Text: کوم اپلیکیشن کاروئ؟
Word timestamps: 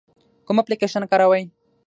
کوم 0.45 0.57
اپلیکیشن 0.61 1.03
کاروئ؟ 1.11 1.43